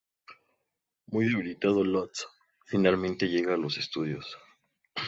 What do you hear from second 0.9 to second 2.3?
Muy debilitado, Lotz